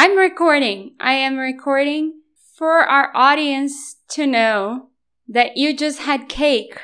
[0.00, 0.92] I'm recording.
[1.00, 2.20] I am recording
[2.56, 4.90] for our audience to know
[5.26, 6.78] that you just had cake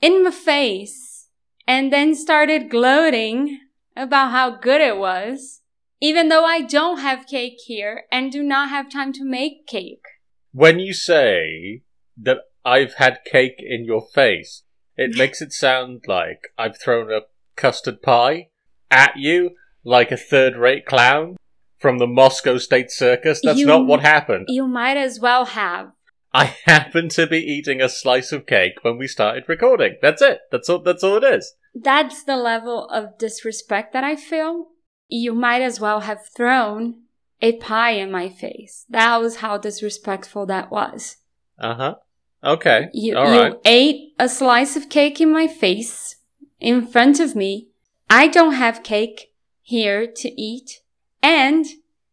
[0.00, 1.28] in my face
[1.64, 3.60] and then started gloating
[3.96, 5.60] about how good it was,
[6.00, 10.02] even though I don't have cake here and do not have time to make cake.
[10.50, 11.82] When you say
[12.20, 14.64] that I've had cake in your face,
[14.96, 18.48] it makes it sound like I've thrown a custard pie
[18.90, 19.50] at you
[19.84, 21.36] like a third rate clown
[21.78, 23.40] from the Moscow State Circus.
[23.42, 24.46] That's You- not what happened.
[24.48, 25.92] You might as well have.
[26.32, 29.96] I happened to be eating a slice of cake when we started recording.
[30.02, 30.40] That's it.
[30.50, 31.54] That's all that's all it is.
[31.74, 34.68] That's the level of disrespect that I feel.
[35.08, 37.02] You might as well have thrown
[37.40, 38.86] a pie in my face.
[38.88, 41.16] That was how disrespectful that was.
[41.58, 41.96] Uh-huh.
[42.42, 42.88] Okay.
[42.92, 46.16] You, all you ate a slice of cake in my face
[46.60, 47.68] in front of me.
[48.08, 49.32] I don't have cake
[49.62, 50.80] here to eat.
[51.26, 51.66] And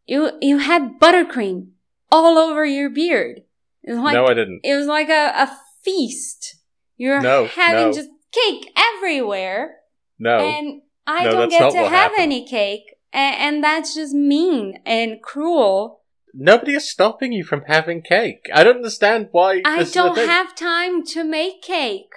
[0.05, 1.67] you, you had buttercream
[2.12, 3.41] all over your beard.
[3.84, 4.61] It was like, no, I didn't.
[4.64, 5.52] it was like a, a
[5.83, 6.55] feast.
[6.97, 7.94] You're No, having no.
[7.94, 9.75] just cake everywhere.
[10.17, 10.38] No.
[10.39, 12.22] And I No, don't get to have happened.
[12.22, 12.95] any cake.
[13.11, 16.02] And, and that's just mean and cruel.
[16.33, 18.50] Nobody is stopping you from having cake.
[18.53, 22.09] I don't understand why I don't have time to make cake.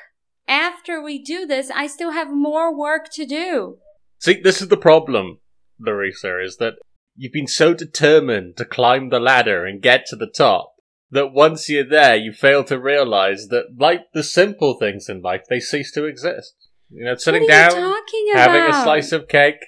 [0.48, 3.78] After we do this, I still have more work to do.
[4.18, 5.40] See, this is the problem,
[5.78, 6.74] Larissa, is that
[7.16, 10.74] you've been so determined to climb the ladder and get to the top
[11.10, 15.42] that once you're there, you fail to realize that, like the simple things in life,
[15.48, 16.54] they cease to exist.
[16.90, 18.50] You know, sitting down, you talking about?
[18.50, 19.64] having a slice of cake.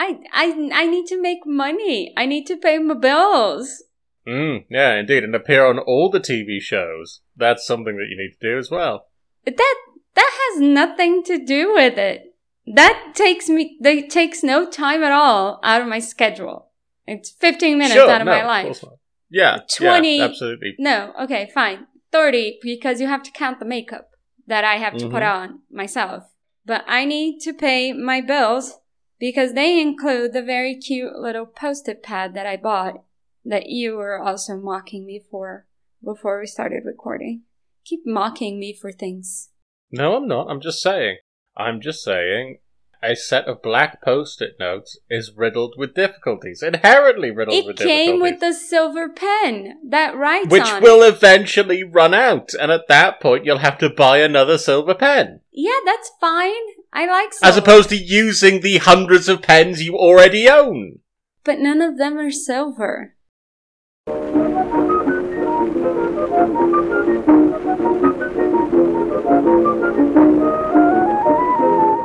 [0.00, 2.12] I, I, I need to make money.
[2.16, 3.84] I need to pay my bills.
[4.26, 7.20] Mm, yeah, indeed, and appear on all the TV shows.
[7.36, 9.06] That's something that you need to do as well.
[9.44, 9.76] But that
[10.14, 12.34] that has nothing to do with it.
[12.66, 16.68] That takes me that takes no time at all out of my schedule.
[17.06, 18.82] It's 15 minutes sure, out of no, my life.
[18.82, 18.98] not.
[19.30, 20.74] Yeah, 20 yeah, absolutely.
[20.78, 21.86] No, okay, fine.
[22.12, 24.10] 30 because you have to count the makeup
[24.46, 25.34] that I have to put Mhm.
[25.34, 26.24] on myself.
[26.64, 28.78] But I need to pay my bills
[29.18, 33.04] because they include the very cute little post-it pad that I bought
[33.44, 35.66] that you were also mocking me for
[36.04, 37.42] before we started recording.
[37.84, 39.50] Keep mocking me for things.
[39.90, 40.48] No, I'm not.
[40.48, 41.18] I'm just saying.
[41.56, 42.58] I'm just saying
[43.02, 46.62] a set of black post-it notes is riddled with difficulties.
[46.62, 48.20] Inherently riddled It with came difficulties.
[48.32, 51.14] with the silver pen that writes which on will it.
[51.14, 55.40] eventually run out, and at that point you'll have to buy another silver pen.
[55.52, 56.52] Yeah, that's fine.
[56.92, 57.50] I like silver.
[57.50, 61.00] As opposed to using the hundreds of pens you already own.
[61.44, 63.16] But none of them are silver.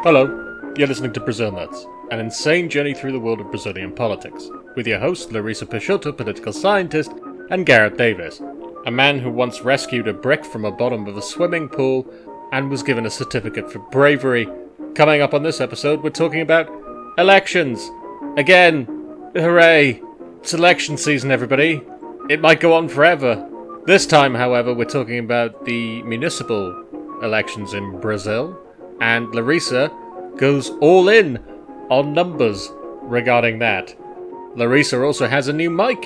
[0.04, 0.47] Hello,
[0.78, 4.86] you're listening to Brazil Nuts, an insane journey through the world of Brazilian politics, with
[4.86, 7.12] your host Larissa Peixoto, political scientist,
[7.50, 8.42] and Garrett Davis,
[8.86, 12.06] a man who once rescued a brick from the bottom of a swimming pool
[12.52, 14.48] and was given a certificate for bravery.
[14.94, 16.70] Coming up on this episode, we're talking about
[17.18, 17.90] elections.
[18.38, 18.86] Again,
[19.36, 20.00] hooray!
[20.42, 21.82] It's election season, everybody.
[22.30, 23.50] It might go on forever.
[23.88, 26.86] This time, however, we're talking about the municipal
[27.24, 28.56] elections in Brazil,
[29.02, 29.92] and Larissa
[30.38, 31.44] goes all in
[31.90, 32.70] on numbers
[33.02, 33.96] regarding that.
[34.56, 36.06] Larissa also has a new mic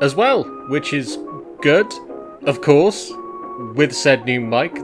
[0.00, 1.18] as well, which is
[1.60, 1.92] good,
[2.44, 3.12] of course.
[3.74, 4.76] With said new mic,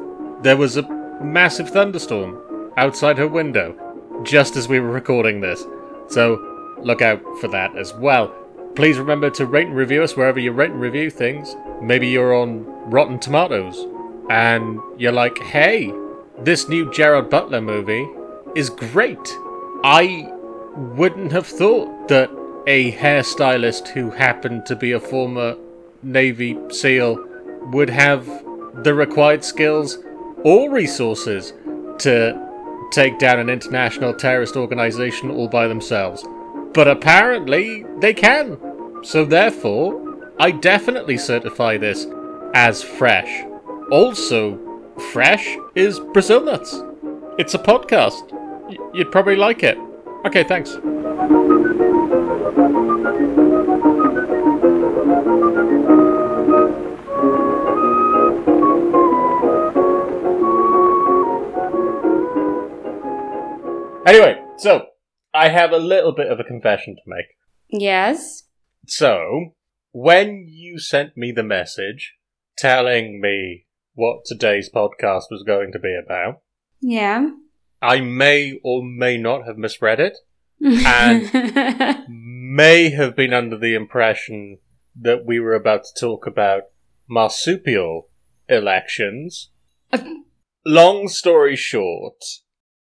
[0.43, 0.89] there was a
[1.23, 3.75] massive thunderstorm outside her window
[4.23, 5.65] just as we were recording this.
[6.09, 8.29] So look out for that as well.
[8.75, 11.57] Please remember to rate and review us wherever you rate and review things.
[11.83, 13.87] Maybe you're on Rotten Tomatoes
[14.31, 15.93] and you're like, hey,
[16.39, 18.07] this new Gerard Butler movie
[18.59, 19.39] is great.
[19.85, 20.29] I
[20.75, 22.29] wouldn't have thought that
[22.67, 25.57] a hairstylist who happened to be a former
[26.03, 27.25] Navy SEAL
[27.73, 28.27] would have
[28.83, 29.99] the required skills
[30.43, 31.53] or resources
[31.99, 36.25] to take down an international terrorist organization all by themselves.
[36.75, 38.59] But apparently they can.
[39.05, 42.09] So therefore, I definitely certify this
[42.55, 43.45] as fresh.
[43.93, 44.59] Also,
[45.13, 46.83] fresh is Brazil Nuts.
[47.39, 48.35] It's a podcast.
[48.93, 49.79] You'd probably like it.
[50.27, 50.77] Okay, thanks.
[64.07, 64.87] Anyway, so
[65.35, 67.27] I have a little bit of a confession to make.
[67.69, 68.45] Yes.
[68.87, 69.53] So,
[69.93, 72.15] when you sent me the message
[72.57, 76.41] telling me what today's podcast was going to be about,
[76.81, 77.29] Yeah.
[77.81, 80.17] I may or may not have misread it,
[80.61, 84.59] and may have been under the impression
[85.01, 86.63] that we were about to talk about
[87.09, 88.09] marsupial
[88.49, 89.51] elections.
[89.93, 89.99] Uh.
[90.67, 92.23] Long story short,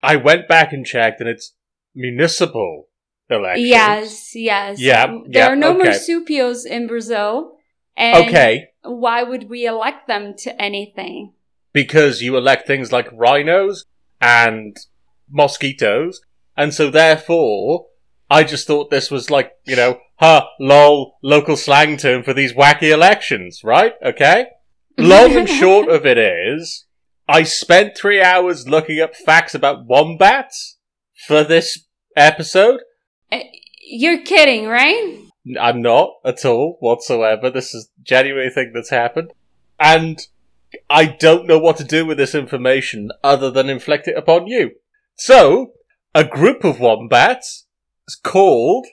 [0.03, 1.55] I went back and checked, and it's
[1.95, 2.89] municipal
[3.31, 3.69] elections.
[3.69, 4.81] Yes, yes.
[4.81, 5.85] Yeah, There yeah, are no okay.
[5.91, 7.53] marsupials in Brazil.
[7.97, 11.33] And Okay, why would we elect them to anything?
[11.73, 13.85] because you elect things like rhinos
[14.21, 14.77] and
[15.29, 16.21] mosquitoes,
[16.57, 17.87] and so therefore,
[18.31, 22.53] I just thought this was like, you know, ha, lol, local slang term for these
[22.53, 23.95] wacky elections, right?
[24.05, 24.47] Okay?
[24.99, 26.87] Long and short of it is,
[27.29, 30.79] I spent three hours looking up facts about wombats
[31.27, 31.87] for this
[32.17, 32.81] episode.
[33.31, 33.41] Uh,
[33.83, 35.19] You're kidding, right?
[35.61, 37.51] I'm not at all whatsoever.
[37.51, 39.33] This is a genuine thing that's happened.
[39.79, 40.19] And
[40.89, 44.73] I don't know what to do with this information other than inflict it upon you.
[45.17, 45.73] So,
[46.15, 47.67] a group of wombats
[48.09, 48.87] is called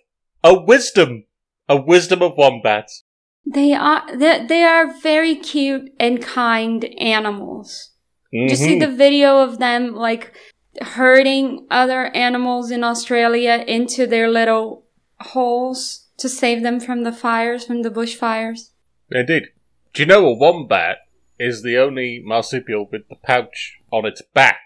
[0.44, 1.25] a wisdom.
[1.69, 3.03] A wisdom of wombats.
[3.45, 7.91] They are they, they are very cute and kind animals.
[8.31, 8.80] Did you see Mhm.
[8.81, 10.33] the video of them like
[10.81, 14.85] herding other animals in Australia into their little
[15.19, 18.71] holes to save them from the fires, from the bushfires?
[19.12, 19.50] Indeed.
[19.94, 20.97] Do you know a wombat
[21.39, 24.62] is the only marsupial with the pouch on its back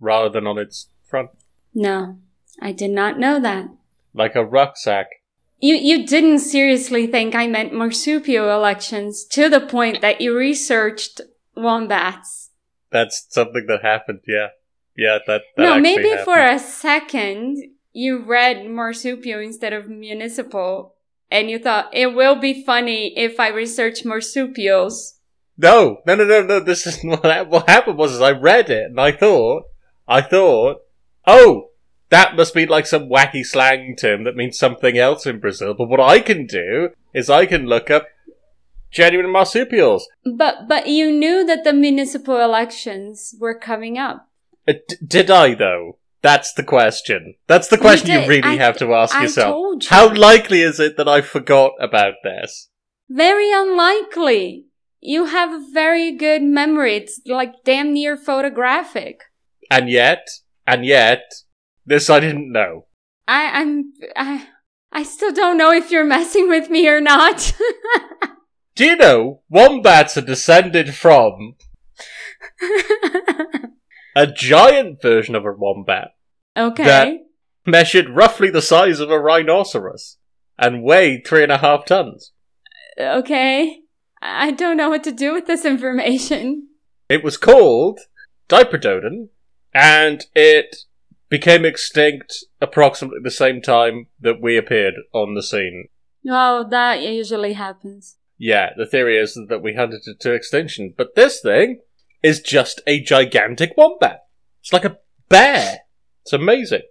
[0.00, 1.30] rather than on its front?
[1.74, 2.18] No,
[2.60, 3.68] I did not know that.
[4.12, 5.08] Like a rucksack.
[5.58, 11.20] You you didn't seriously think I meant marsupial elections to the point that you researched
[11.56, 12.50] wombats.
[12.90, 14.48] That's something that happened, yeah.
[14.96, 16.24] Yeah, that, that no, maybe happened.
[16.24, 17.56] for a second
[17.92, 20.94] you read marsupial instead of municipal,
[21.30, 25.14] and you thought it will be funny if I research marsupials.
[25.56, 26.60] No, no, no, no, no.
[26.60, 29.64] This is what, what happened was is I read it and I thought,
[30.08, 30.78] I thought,
[31.26, 31.70] oh,
[32.10, 35.74] that must be like some wacky slang term that means something else in Brazil.
[35.74, 38.06] But what I can do is I can look up
[38.90, 40.08] genuine marsupials.
[40.24, 44.28] But but you knew that the municipal elections were coming up.
[44.66, 45.98] Uh, d- did I though?
[46.22, 47.34] That's the question.
[47.48, 48.28] That's the question you, did.
[48.28, 49.82] really I- have to ask I yourself.
[49.82, 49.88] you.
[49.90, 52.68] How likely is it that I forgot about this?
[53.10, 54.66] Very unlikely.
[55.06, 56.96] You have a very good memory.
[56.96, 59.20] It's like damn near photographic.
[59.70, 60.26] And yet,
[60.66, 61.20] and yet,
[61.84, 62.86] this I didn't know.
[63.28, 64.48] I, I'm I
[64.90, 67.54] I still don't know if you're messing with me or not.
[68.76, 71.56] Do you know wombats are descended from
[74.16, 76.12] a giant version of a wombat?
[76.56, 76.84] okay.
[76.84, 77.18] That-
[77.66, 80.16] measured roughly the size of a rhinoceros
[80.58, 82.32] and weighed three and a half tons.
[82.98, 83.80] Okay.
[84.26, 86.68] I don't know what to do with this information.
[87.10, 88.00] It was called
[88.48, 89.28] Diprotodon,
[89.74, 90.76] and it
[91.28, 95.88] became extinct approximately the same time that we appeared on the scene.
[96.26, 98.16] Oh, that usually happens.
[98.38, 101.80] Yeah, the theory is that we hunted it to extinction, but this thing
[102.22, 104.24] is just a gigantic wombat.
[104.60, 104.96] It's like a
[105.28, 105.80] bear.
[106.22, 106.82] It's amazing.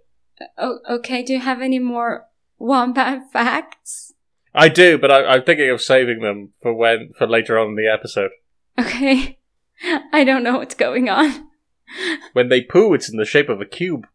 [0.56, 1.22] Oh, okay.
[1.22, 2.26] Do you have any more
[2.58, 4.13] wombat facts?
[4.54, 7.76] I do, but I, I'm thinking of saving them for when for later on in
[7.76, 8.30] the episode.
[8.78, 9.38] Okay.
[10.12, 11.48] I don't know what's going on.
[12.32, 14.08] When they poo, it's in the shape of a cube.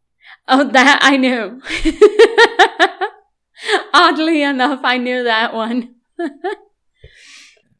[0.49, 1.61] Oh, that I knew.
[3.93, 5.95] Oddly enough, I knew that one.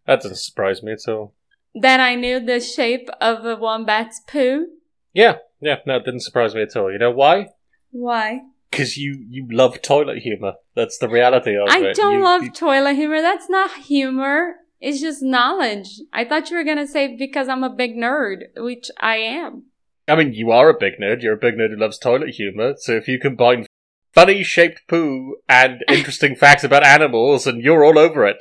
[0.06, 1.34] That doesn't surprise me at all.
[1.74, 4.68] Then I knew the shape of a wombat's poo.
[5.14, 6.92] Yeah, yeah, no, it didn't surprise me at all.
[6.92, 7.48] You know why?
[7.92, 8.42] Why?
[8.72, 10.54] Because you you love toilet humor.
[10.76, 11.90] That's the reality of I it.
[11.90, 13.22] I don't You- love you- toilet humor.
[13.22, 14.56] That's not humor.
[14.80, 15.90] It's just knowledge.
[16.14, 19.64] I thought you were gonna say because I'm a big nerd, which I am.
[20.08, 21.22] I mean, you are a big nerd.
[21.22, 22.74] You're a big nerd who loves toilet humor.
[22.78, 23.66] So if you combine
[24.14, 28.38] funny shaped poo and interesting facts about animals, and you're all over it.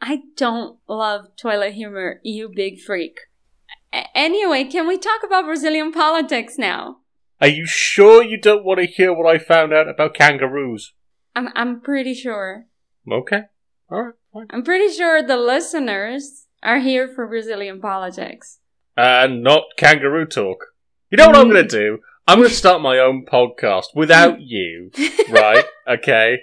[0.00, 3.18] I don't love toilet humor, you big freak.
[3.92, 6.99] A- anyway, can we talk about Brazilian politics now?
[7.40, 10.92] Are you sure you don't want to hear what I found out about kangaroos?
[11.34, 12.66] I'm I'm pretty sure.
[13.10, 13.42] Okay.
[13.90, 14.14] All right.
[14.32, 14.46] Fine.
[14.50, 18.58] I'm pretty sure the listeners are here for Brazilian politics.
[18.96, 20.58] And not kangaroo talk.
[21.10, 21.52] You know what I'm Mm.
[21.52, 21.98] going to do?
[22.28, 24.90] I'm going to start my own podcast without you.
[25.30, 25.64] Right?
[25.88, 26.38] Okay.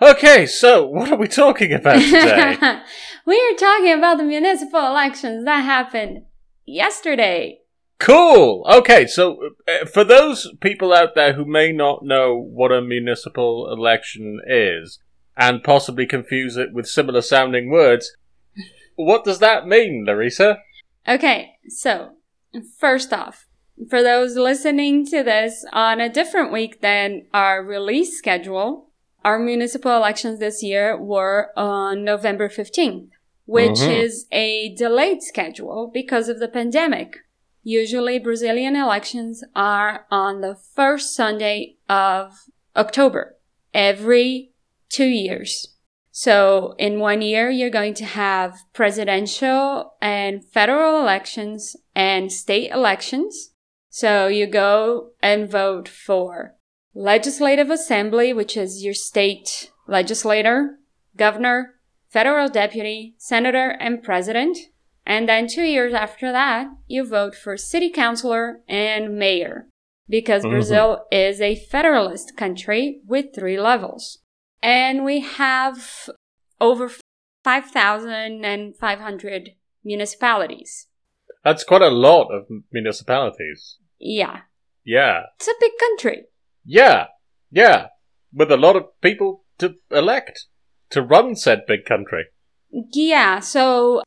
[0.00, 2.56] Okay, so what are we talking about today?
[3.26, 6.22] we are talking about the municipal elections that happened
[6.66, 7.58] yesterday.
[8.02, 8.66] Cool.
[8.68, 13.72] Okay, so uh, for those people out there who may not know what a municipal
[13.72, 14.98] election is
[15.36, 18.10] and possibly confuse it with similar sounding words,
[18.96, 20.58] what does that mean, Larissa?
[21.06, 22.14] Okay, so
[22.80, 23.46] first off,
[23.88, 28.90] for those listening to this on a different week than our release schedule,
[29.24, 33.10] our municipal elections this year were on November 15th.
[33.44, 34.02] which Mhm.
[34.04, 37.16] is a delayed schedule because of the pandemic.
[37.62, 42.32] Usually Brazilian elections are on the first Sunday of
[42.76, 43.36] October
[43.72, 44.52] every
[44.88, 45.76] two years.
[46.10, 53.52] So in one year, you're going to have presidential and federal elections and state elections.
[53.88, 56.56] So you go and vote for
[56.94, 60.78] legislative assembly, which is your state legislator,
[61.16, 61.76] governor,
[62.08, 64.58] federal deputy, senator, and president.
[65.04, 69.66] And then two years after that, you vote for city councilor and mayor
[70.08, 70.50] because Mhm.
[70.50, 74.18] Brazil is a federalist country with three levels.
[74.62, 76.08] And we have
[76.60, 76.88] over
[77.44, 79.50] 5,500
[79.84, 80.86] municipalities.
[81.44, 83.78] That's quite a lot of municipalities.
[83.98, 84.42] Yeah,
[84.84, 85.24] Yeah.
[85.36, 86.26] it's a big country.
[86.64, 87.08] Yeah.
[87.50, 87.88] Yeah.
[88.32, 90.46] With a lot of people to elect
[90.90, 92.26] to run said big country.
[92.70, 94.02] Yeah, so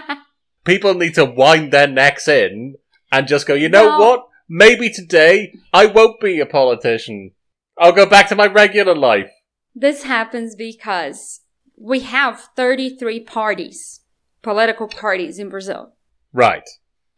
[0.64, 2.74] people need to wind their necks in
[3.12, 3.98] and just go, you know No.
[4.00, 4.26] what?
[4.48, 7.30] Maybe today I won't be a politician.
[7.78, 9.30] I'll go back to my regular life.
[9.74, 11.40] this happens because
[11.82, 14.00] we have 33 parties,
[14.40, 15.94] political parties in Brazil.
[16.32, 16.68] Right.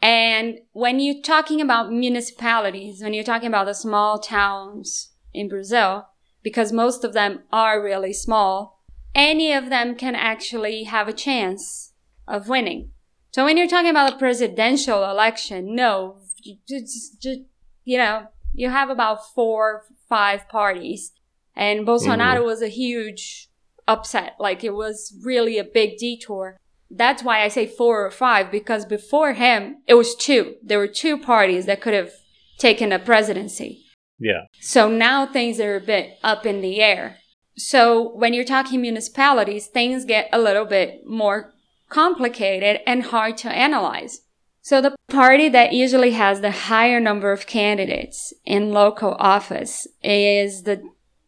[0.00, 6.08] And when you're talking about municipalities, when you're talking about the small towns in Brazil,
[6.42, 8.82] because most of them are really small,
[9.14, 11.92] any of them can actually have a chance
[12.26, 12.90] of winning.
[13.32, 16.20] So when you're talking about a presidential election, no,
[16.66, 17.40] just, just,
[17.84, 21.12] you know, you have about four, five parties.
[21.54, 22.44] And Bolsonaro Mhm.
[22.46, 23.50] was a huge
[23.86, 24.36] upset.
[24.38, 26.56] Like it was really a big detour.
[26.90, 30.56] That's why I say four or five, because before him, it was two.
[30.62, 32.12] There were two parties that could have
[32.58, 33.84] taken a presidency.
[34.18, 34.44] Yeah.
[34.60, 37.16] So now things are a bit up in the air.
[37.56, 41.52] So when you're talking municipalities, things get a little bit more
[41.88, 44.20] complicated and hard to analyze.
[44.60, 50.62] So the party that usually has the higher number of candidates in local office is
[50.62, 50.82] the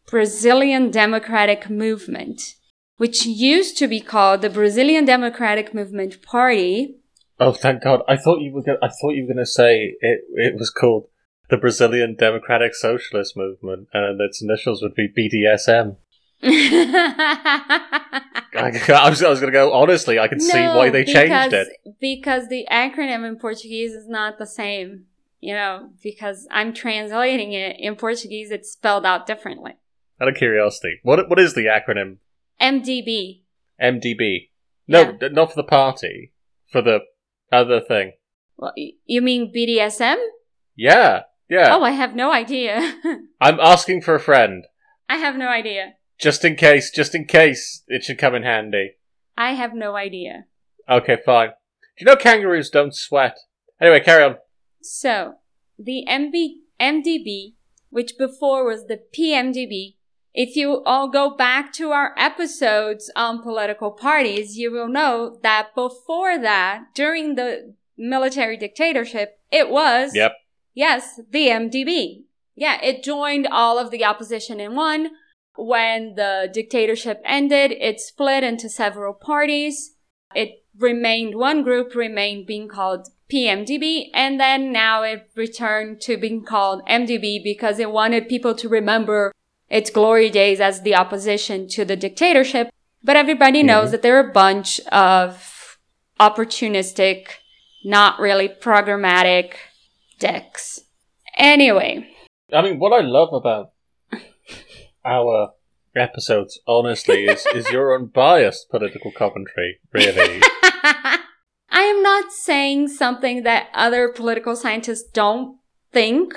[0.06, 2.54] Brazilian Democratic Movement,
[2.96, 6.96] which used to be called the Brazilian Democratic Movement Party.
[7.38, 8.02] Oh, thank God!
[8.08, 8.62] I thought you were.
[8.62, 10.20] Gonna, I thought you were going to say it.
[10.34, 11.08] It was called
[11.50, 15.96] the Brazilian Democratic Socialist Movement, and its initials would be BDSM.
[16.42, 17.50] I,
[18.54, 19.72] I was, I was going to go.
[19.72, 21.68] Honestly, I can see why they changed it.
[22.00, 25.06] Because the acronym in Portuguese is not the same.
[25.40, 29.75] You know, because I'm translating it in Portuguese, it's spelled out differently.
[30.20, 32.18] Out of curiosity, what what is the acronym
[32.61, 33.42] MDB.
[33.80, 34.50] MDB?
[34.88, 35.28] No, Yeah.
[35.28, 36.32] not for the party.
[36.73, 37.00] For the
[37.52, 38.12] other thing.
[38.56, 38.73] Well,
[39.04, 40.16] you mean BDSM?
[40.75, 41.75] Yeah, yeah.
[41.75, 42.94] Oh, I have no idea.
[43.40, 44.64] I'm asking for a friend,
[45.08, 45.94] I have no idea.
[46.18, 46.90] just in case.
[46.90, 48.92] Just in case it should come in handy.
[49.37, 50.46] I have no idea.
[50.88, 51.49] Okay, fine.
[51.50, 51.54] Do
[52.00, 53.37] you know kangaroos don't sweat?
[53.80, 54.37] Anyway, carry on.
[54.82, 55.35] So,
[55.78, 56.35] the MB,
[56.80, 57.54] MDB,
[57.90, 59.96] which before was the PMDB,
[60.37, 65.75] if you all go back to our episodes on political parties, you will know that
[65.75, 70.33] before that, during the military dictatorship, it was, Yep.
[70.75, 72.25] yes, the MDB.
[72.55, 75.12] Yeah, it joined all of the opposition in one.
[75.57, 79.97] When the dictatorship ended, it split into several parties.
[80.35, 86.45] It remained, one group remained being called PMDB, and then now it returned to being
[86.45, 89.32] called MDB because it wanted people to remember
[89.69, 92.71] its glory days as the opposition to the dictatorship.
[93.02, 93.91] But everybody knows Mhm.
[93.93, 95.79] that there are a bunch of
[96.19, 97.26] opportunistic,
[97.85, 99.55] not really programmatic
[100.19, 100.81] dicks.
[101.37, 102.09] Anyway,
[102.52, 103.71] I mean, what I love about
[105.05, 105.50] our
[105.95, 110.41] episodes, honestly, is, is your unbiased political commentary, really.
[111.71, 115.59] I am not saying something that other political scientists don't
[115.93, 116.35] think.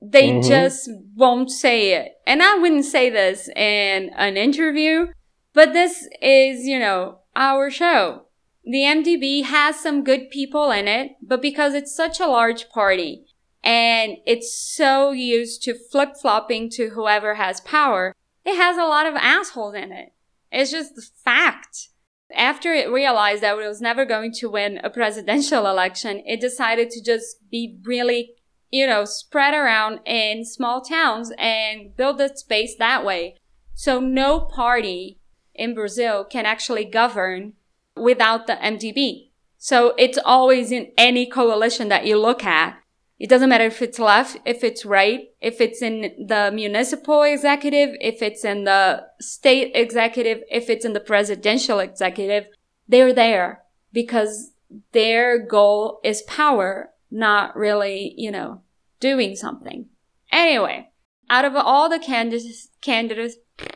[0.00, 0.46] They Mhm.
[0.46, 2.12] just won't say it.
[2.26, 5.08] And I wouldn't say this in an interview,
[5.52, 8.26] but this is, you know, our show.
[8.64, 13.26] The MDB has some good people in it, but because it's such a large party
[13.62, 19.06] and it's so used to flip flopping to whoever has power, it has a lot
[19.06, 20.12] of assholes in it.
[20.52, 21.88] It's just the fact.
[22.34, 26.90] After it realized that it was never going to win a presidential election, it decided
[26.90, 28.32] to just be really,
[28.70, 33.36] you know, spread around in small towns and build its base that way.
[33.74, 35.18] So no party
[35.54, 37.54] in Brazil can actually govern
[37.96, 39.30] without the MDB.
[39.58, 42.78] So it's always in any coalition that you look at.
[43.18, 47.96] It doesn't matter if it's left, if it's right, if it's in the municipal executive,
[48.00, 52.46] if it's in the state executive, if it's in the presidential executive,
[52.86, 54.52] they're there because
[54.92, 58.62] their goal is power, not really, you know,
[59.00, 59.86] doing something.
[60.32, 60.88] Anyway,
[61.30, 63.66] out of all the candidates, candidates, Do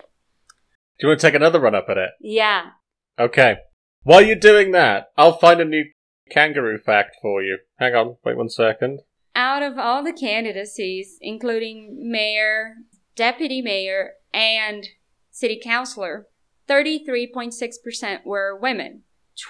[1.00, 2.10] you want to take another run up at it?
[2.20, 2.70] yeah,
[3.18, 3.56] Okay.
[4.02, 5.84] While you're doing that, I'll find a new
[6.30, 7.58] kangaroo fact for you.
[7.78, 9.00] Hang on, wait one second.
[9.34, 12.74] out of all the candidacies, including mayor,
[13.14, 14.86] deputy mayor, and
[15.30, 16.26] city councilor,
[16.68, 19.02] 33.6% were women.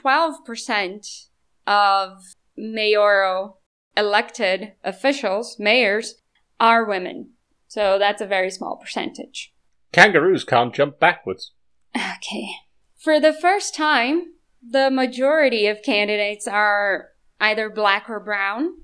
[0.04, 1.26] 12%
[1.66, 2.22] of
[2.56, 3.59] mayoral
[3.96, 6.16] elected officials, mayors,
[6.58, 7.30] are women.
[7.68, 9.52] So that's a very small percentage.
[9.92, 11.52] Kangaroos can't jump backwards.
[11.94, 12.48] Okay.
[12.96, 17.08] For the first time, the majority of candidates are
[17.40, 18.74] either black or brown.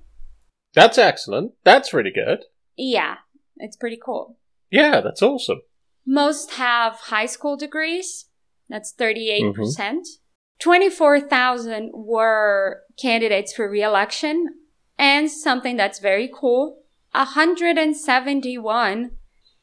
[0.73, 1.53] That's excellent.
[1.63, 2.45] That's really good.
[2.75, 3.17] Yeah,
[3.57, 4.37] it's pretty cool.
[4.69, 5.61] Yeah, that's awesome.
[6.05, 8.25] Most have high school degrees.
[8.69, 9.53] That's 38%.
[9.53, 10.23] percent mm-hmm.
[10.59, 14.47] 24,000 were candidates for re-election.
[14.97, 19.11] And something that's very cool, 171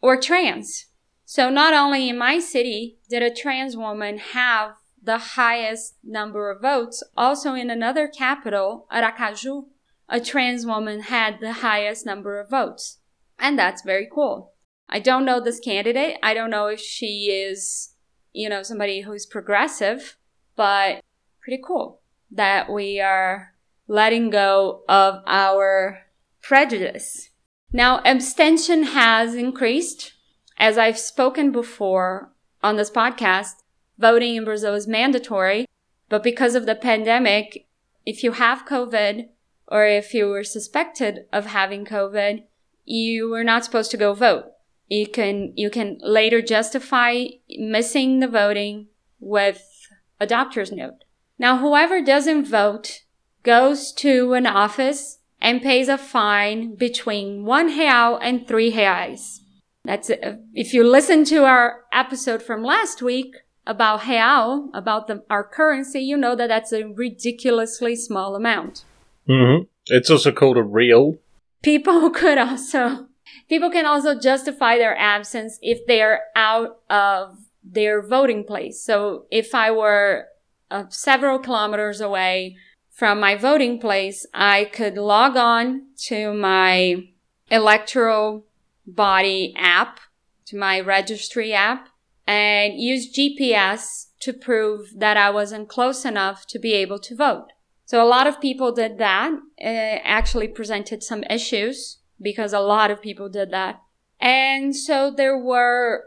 [0.01, 0.87] were trans.
[1.25, 6.63] So not only in my city did a trans woman have the highest number of
[6.63, 9.67] votes, also in another capital, Aracaju,
[10.09, 12.99] a trans woman had the highest number of votes.
[13.39, 14.53] And that's very cool.
[14.89, 16.19] I don't know this candidate.
[16.23, 17.95] I don't know if she is
[18.35, 20.19] you know, somebody who's progressive,
[20.57, 21.03] but
[21.41, 23.54] pretty cool that we are
[23.87, 26.03] letting go of our
[26.43, 27.31] prejudice.
[27.73, 30.13] Now, abstention has increased.
[30.57, 33.55] As I've spoken before on this podcast,
[33.99, 35.67] voting in Brazil is mandatory,
[36.09, 37.67] but because of the pandemic,
[38.07, 39.29] if you have COVID
[39.67, 42.45] or if you were suspected of having COVID,
[42.85, 44.45] you were not supposed to go vote.
[44.89, 47.25] You can, you can later justify
[47.59, 49.89] missing the voting with
[50.21, 51.05] a doctor's note.
[51.39, 53.04] Now, whoever doesn't vote
[53.45, 59.41] goes to an office and pays a fine between one real and three reais.
[59.85, 60.11] That's.
[60.55, 66.01] If you listen to our episode from last week about real, about the, our currency,
[66.01, 68.85] you know that that's a ridiculously small amount.
[69.29, 69.65] Mm-hmm.
[69.87, 71.19] It's also called a real.
[71.63, 73.09] People could also,
[73.49, 78.83] people can also justify their absence if they're out of their voting place.
[78.83, 80.29] So if I were
[80.71, 82.57] uh, several kilometers away
[82.95, 87.09] from my voting place, I could log on to my
[87.51, 88.47] electoral
[88.87, 89.99] body app,
[90.47, 91.89] to my registry app,
[92.27, 97.49] and use GPS to prove that I wasn't close enough to be able to vote.
[97.85, 99.33] So a lot of people did that.
[99.59, 103.83] It actually presented some issues because a lot of people did that.
[104.21, 106.05] And so there were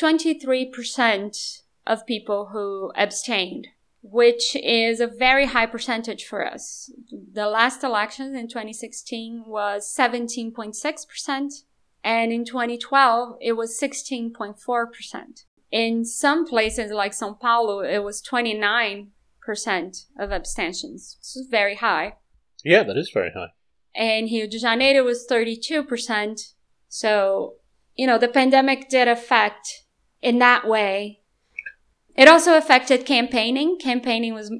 [0.00, 3.68] 23% of people who abstained
[4.02, 6.90] which is a very high percentage for us.
[7.32, 11.48] The last elections in 2016 was 17.6%,
[12.02, 15.44] and in 2012 it was 16.4%.
[15.70, 19.08] In some places like Sao Paulo, it was 29%
[20.18, 21.16] of abstentions.
[21.20, 22.14] This is very high.
[22.64, 23.52] Yeah, that is very high.
[23.94, 26.54] And Rio de Janeiro was 32%.
[26.88, 27.54] So,
[27.94, 29.84] you know, the pandemic did affect
[30.22, 31.19] in that way
[32.20, 33.78] it also affected campaigning.
[33.78, 34.52] Campaigning was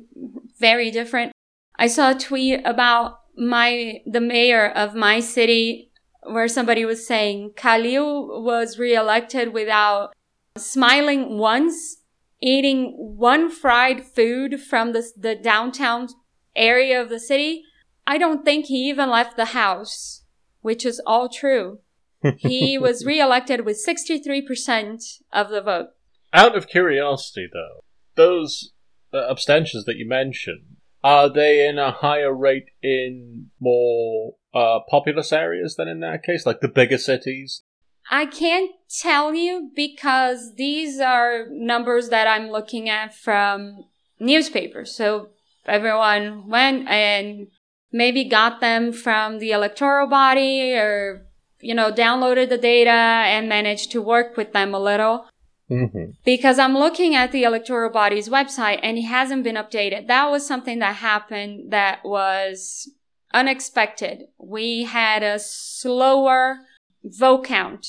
[0.58, 1.32] very different.
[1.76, 5.90] I saw a tweet about my, the mayor of my city
[6.22, 10.14] where somebody was saying Kalil was reelected without
[10.56, 11.98] smiling once,
[12.40, 16.08] eating one fried food from the, the downtown
[16.56, 17.64] area of the city.
[18.06, 20.22] I don't think he even left the house,
[20.62, 21.80] which is all true.
[22.38, 25.88] he was reelected with 63% of the vote.
[26.32, 27.80] Out of curiosity, though,
[28.14, 28.72] those
[29.12, 35.32] uh, abstentions that you mentioned, are they in a higher rate in more uh, populous
[35.32, 37.62] areas than in that case, like the bigger cities?
[38.10, 43.84] I can't tell you because these are numbers that I'm looking at from
[44.18, 44.94] newspapers.
[44.94, 45.30] So
[45.66, 47.48] everyone went and
[47.92, 51.26] maybe got them from the electoral body or,
[51.60, 55.26] you know, downloaded the data and managed to work with them a little.
[55.70, 56.12] Mm-hmm.
[56.24, 60.08] Because I'm looking at the electoral body's website and it hasn't been updated.
[60.08, 62.90] That was something that happened that was
[63.32, 64.24] unexpected.
[64.38, 66.58] We had a slower
[67.04, 67.86] vote count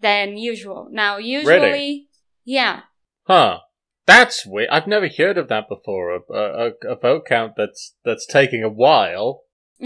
[0.00, 0.88] than usual.
[0.90, 2.08] Now, usually, Really?
[2.44, 2.80] yeah.
[3.26, 3.60] Huh.
[4.06, 4.70] That's weird.
[4.70, 6.14] I've never heard of that before.
[6.14, 9.42] A, a, a vote count that's that's taking a while.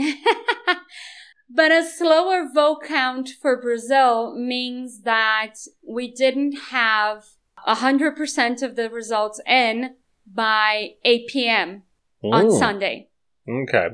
[1.54, 5.54] but a slower vote count for Brazil means that
[5.86, 7.24] we didn't have
[7.66, 9.94] 100% of the results in
[10.26, 11.82] by 8 p.m.
[12.22, 13.08] on Sunday.
[13.48, 13.88] Okay.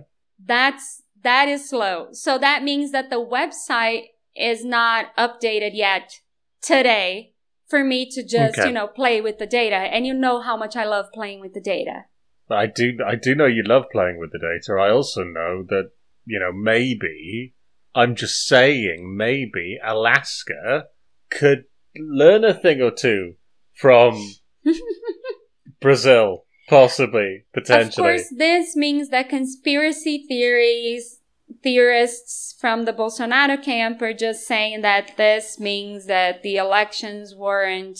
[0.44, 2.08] That's that is slow.
[2.12, 4.04] So that means that the website
[4.36, 6.20] is not updated yet
[6.62, 7.34] today
[7.66, 8.68] for me to just, Okay.
[8.68, 9.74] you know, play with the data.
[9.76, 12.04] And you know how much I love playing with the data.
[12.50, 12.98] I do.
[13.06, 14.78] I do know you love playing with the data.
[14.80, 15.90] I also know that
[16.28, 17.54] you know maybe
[17.94, 20.84] I'm just saying maybe Alaska
[21.30, 21.64] could
[21.96, 23.34] learn a thing or two
[23.74, 24.34] from
[25.80, 27.88] Brazil, possibly, potentially.
[27.88, 31.20] Of course, this means that conspiracy theories,
[31.62, 37.98] theorists from the Bolsonaro camp are just saying that this means that the elections weren't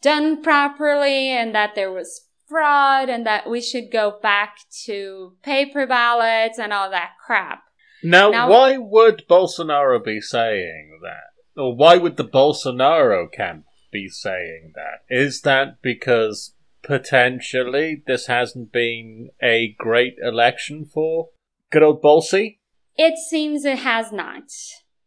[0.00, 5.86] done properly and that there was fraud and that we should go back to paper
[5.86, 7.62] ballots and all that crap.
[8.02, 11.60] Now, Now- why would Bolsonaro be saying that?
[11.60, 15.04] Or why would the Bolsonaro camp be saying that?
[15.08, 21.28] Is that because potentially this hasn't been a great election for
[21.70, 22.58] good old Bolsy?
[22.96, 24.44] It seems it has not.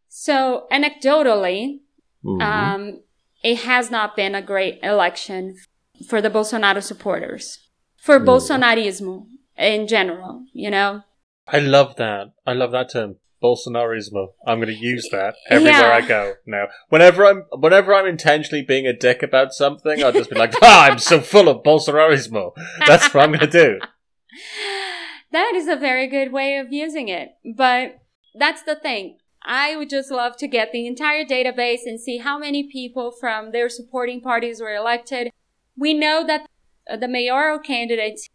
[0.07, 1.79] So, anecdotally,
[2.25, 2.41] Mm-hmm.
[2.41, 3.01] um,
[3.43, 5.55] it has not been a great election
[6.05, 7.59] for the Bolsonaro supporters,
[7.97, 8.25] for Mm.
[8.25, 9.25] Bolsonarismo
[9.57, 11.03] in general, you know?
[11.47, 12.33] I love that.
[12.45, 13.15] I love that term.
[13.41, 14.29] Bolsonarismo.
[14.45, 15.93] I'm going to use that everywhere Yeah.
[15.93, 16.67] I go now.
[16.89, 20.87] Whenever I'm whenever I'm intentionally being a dick about something, I'll just be like, "Ah,
[20.87, 22.53] I'm so full of Bolsonarismo."
[22.87, 23.79] That's what I'm going to do.
[25.31, 27.29] that is a very good way of using it.
[27.55, 27.99] But
[28.33, 29.17] that's the thing.
[29.43, 33.51] I would just love to get the entire database and see how many people from
[33.51, 35.31] their supporting parties were elected.
[35.77, 36.47] We know that
[36.89, 38.27] uh, the mayoral candidates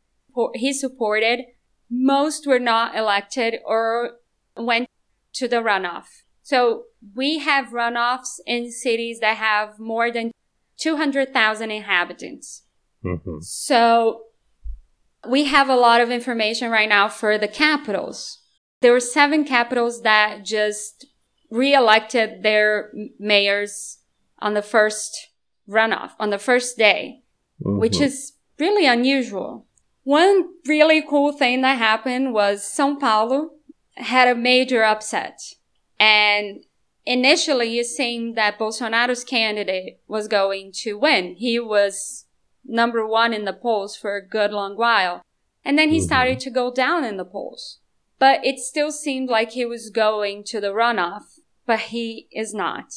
[0.55, 1.45] he supported,
[1.91, 4.13] most were not elected or
[4.57, 4.89] went
[5.35, 6.07] to the runoff.
[6.43, 10.33] So we have runoffs in cities that have more than
[10.79, 12.63] 200,000 inhabitants.
[13.05, 13.41] Mm-hmm.
[13.41, 14.23] So
[15.29, 18.41] we have a lot of information right now for the capitals.
[18.81, 21.07] There were seven capitals that just
[21.51, 23.99] re-elected their mayors
[24.41, 25.29] on the first
[25.69, 27.22] runoff, on the first day,
[27.59, 29.67] which is really unusual.
[30.05, 33.51] One really cool thing that happened was São Paulo
[33.97, 35.41] had a major upset.
[35.99, 36.65] And
[37.05, 41.37] initially it seemed that Bolsonaro's candidate was going to win.
[41.37, 42.27] He was
[42.65, 45.23] number one in the polls for a good long while.
[45.65, 46.05] And then he Mhm.
[46.05, 47.79] started to go down in the polls.
[48.19, 52.93] But it still seemed like he was going to the runoff, but he is not.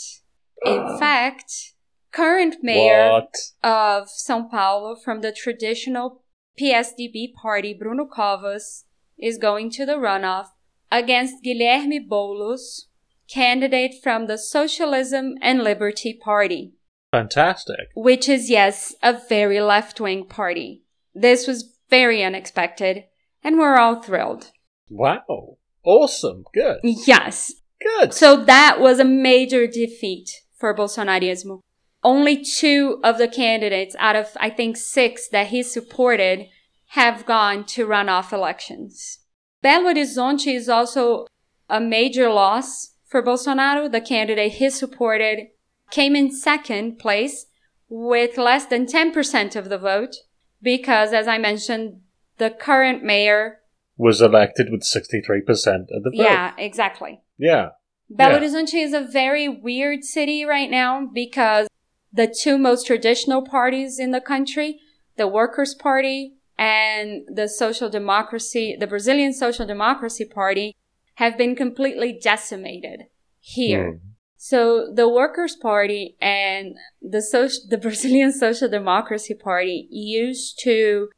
[0.63, 1.73] In fact,
[2.15, 3.35] current mayor What?
[3.63, 6.21] of São Paulo from the traditional
[6.59, 8.85] PSDB party, Bruno Covas,
[9.17, 10.47] is going to the runoff
[10.91, 12.85] against Guilherme Boulos,
[13.27, 16.73] candidate from the Socialism and Liberty Party,
[17.11, 17.87] Fantastic.
[17.95, 20.83] which is, yes, a very left wing party.
[21.13, 23.03] This was very unexpected,
[23.43, 24.51] and we're all thrilled.
[24.89, 25.57] Wow.
[25.83, 26.45] Awesome.
[26.53, 26.79] Good.
[26.83, 27.53] Yes,
[27.99, 28.13] Good.
[28.13, 31.59] So that was a major defeat for Bolsonarismo.
[32.05, 36.45] Only two of the candidates out of, I think, six that he supported
[36.89, 39.19] have gone to runoff elections.
[39.63, 41.25] Belo Horizonte is also
[41.67, 43.91] a major loss for Bolsonaro.
[43.91, 45.47] The candidate he supported
[45.89, 47.47] came in second place
[47.89, 50.15] with less than 10% of the vote
[50.61, 52.01] because, as I mentioned,
[52.37, 53.61] the current mayor,
[53.97, 56.23] Was elected with 63% of the vote.
[56.23, 57.21] yeah, exactly.
[57.39, 57.69] Yeah.
[58.13, 58.39] Belo Yeah.
[58.39, 61.67] Horizonte is a very weird city right now because
[62.15, 64.79] the two most traditional parties in the country,
[65.17, 70.75] the Workers' Party and the Social Democracy, the Brazilian Social Democracy Party,
[71.15, 73.03] have been completely decimated
[73.39, 73.93] here.
[73.93, 73.99] Mm.
[74.37, 81.09] So the Workers' Party and the social, the Brazilian Social Democracy Party used to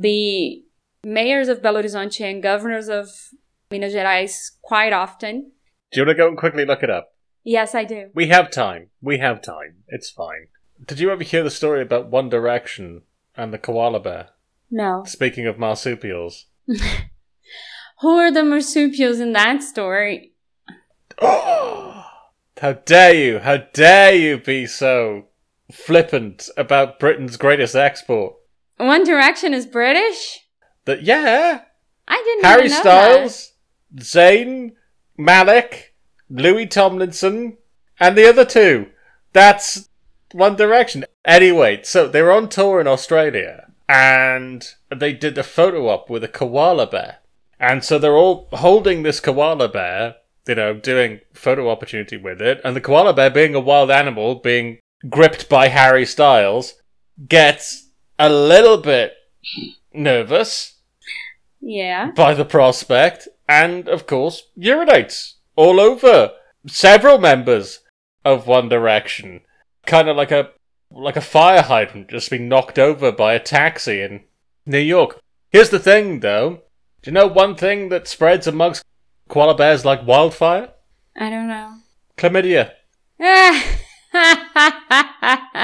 [0.00, 0.64] be
[1.04, 3.08] mayors of Belo Horizonte and governors of
[3.70, 5.52] Minas Gerais quite often.
[5.92, 7.15] Do you want to go and quickly look it up?
[7.46, 8.10] Yes, I do.
[8.12, 8.88] We have time.
[9.00, 9.84] We have time.
[9.86, 10.48] It's fine.
[10.84, 13.02] Did you ever hear the story about One Direction
[13.36, 14.30] and the koala bear?
[14.68, 15.04] No.
[15.06, 16.46] Speaking of marsupials.
[18.00, 20.32] Who are the marsupials in that story?
[21.20, 23.38] How dare you?
[23.38, 25.26] How dare you be so
[25.70, 28.34] flippant about Britain's greatest export?
[28.78, 30.40] One Direction is British?
[30.84, 31.60] That yeah,
[32.08, 33.52] I didn't Harry Styles,
[33.94, 34.72] Zayn,
[35.16, 35.94] Malik,
[36.28, 37.58] Louis Tomlinson,
[37.98, 38.86] and the other two.
[39.32, 39.88] That's
[40.32, 41.04] One Direction.
[41.24, 46.24] Anyway, so they were on tour in Australia and they did a photo op with
[46.24, 47.18] a koala bear.
[47.58, 52.60] And so they're all holding this koala bear, you know, doing photo opportunity with it.
[52.64, 56.74] And the koala bear, being a wild animal, being gripped by Harry Styles,
[57.28, 59.14] gets a little bit
[59.92, 60.72] nervous.
[61.60, 62.12] Yeah.
[62.12, 66.32] by the prospect, and of course, urinates all over
[66.66, 67.80] several members
[68.24, 69.40] of One Direction.
[69.86, 70.50] Kind of like a
[70.90, 74.24] like a fire hydrant just being knocked over by a taxi in
[74.64, 75.20] New York.
[75.50, 76.62] Here's the thing, though.
[77.02, 78.84] Do you know one thing that spreads amongst
[79.28, 80.70] koala bears like wildfire?
[81.16, 81.74] I don't know.
[82.16, 82.72] Chlamydia.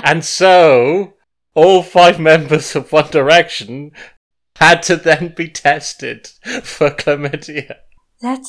[0.05, 1.15] And so,
[1.55, 3.93] all five members of One Direction
[4.57, 6.27] had to then be tested
[6.63, 7.77] for chlamydia.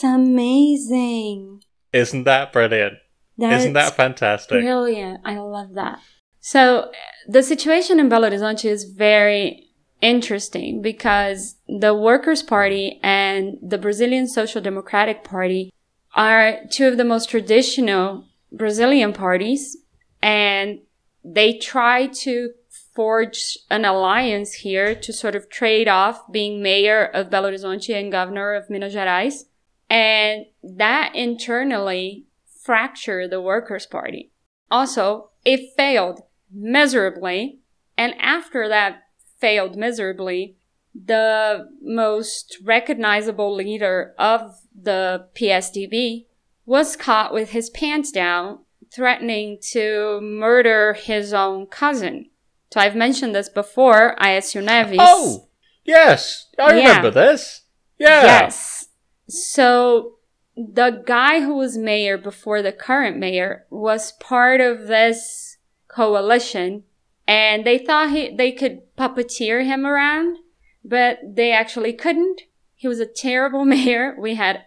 [0.04, 1.64] Amazing.
[1.92, 2.96] Isn't that brilliant?
[3.38, 4.62] That's Isn't that fantastic?
[4.62, 5.22] brilliant.
[5.26, 6.00] I love that.
[6.40, 6.92] So
[7.28, 9.70] the situation in Belo Horizonte is very
[10.02, 15.72] interesting because the Workers' Party and the Brazilian Social Democratic Party
[16.16, 19.78] are two of the most traditional Brazilian parties
[20.22, 20.80] and
[21.24, 22.52] they try to
[22.94, 28.12] forge an alliance here to sort of trade off being mayor of Belo Horizonte and
[28.12, 29.46] governor of Minas Gerais.
[29.94, 32.26] And that internally
[32.64, 34.32] fractured the Workers' Party.
[34.72, 37.60] Also, it failed miserably.
[37.96, 39.04] And after that
[39.40, 40.56] failed miserably,
[40.96, 46.26] the most recognizable leader of the PSDB,
[46.66, 48.60] was caught with his pants down,
[48.92, 52.32] threatening to murder his own cousin.
[52.74, 54.96] So I've mentioned this before, Aécio Neves.
[54.98, 55.50] Oh,
[55.84, 56.88] yes, I Yeah.
[56.88, 57.62] remember this.
[58.00, 58.24] Yeah.
[58.24, 58.83] Yes.
[59.28, 60.18] So
[60.56, 65.58] the guy who was mayor before the current mayor was part of this
[65.88, 66.84] coalition
[67.28, 70.38] and they thought he, they could puppeteer him around,
[70.84, 72.42] but they actually couldn't.
[72.76, 74.16] He was a terrible mayor.
[74.20, 74.66] We had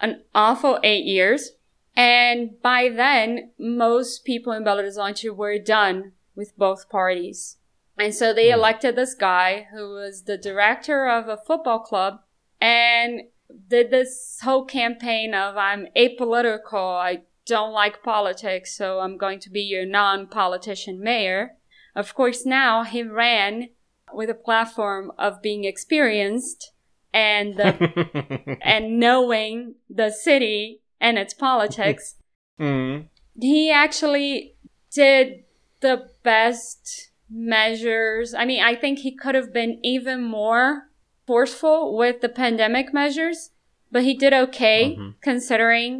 [0.00, 1.52] an awful eight years.
[1.94, 7.56] And by then, most people in Belo Horizonte were done with both parties.
[7.98, 8.58] And so they Hmm.
[8.58, 12.20] elected this guy who was the director of a football club
[12.60, 13.22] and
[13.68, 19.50] did this whole campaign of I'm apolitical, I don't like politics, so I'm going to
[19.50, 21.56] be your non-politician mayor.
[21.94, 23.70] Of course, now he ran
[24.12, 26.72] with a platform of being experienced
[27.12, 27.58] and
[28.62, 32.14] and knowing the city and its politics.
[32.60, 33.06] Mm.
[33.38, 34.56] he actually
[34.90, 35.44] did
[35.80, 38.34] the best measures.
[38.34, 40.87] I mean, I think he could have been even more
[41.28, 43.50] forceful with the pandemic measures,
[43.92, 45.14] but he did okay Mhm.
[45.20, 45.90] considering